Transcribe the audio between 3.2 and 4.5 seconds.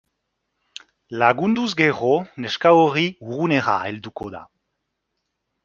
urrunera helduko da.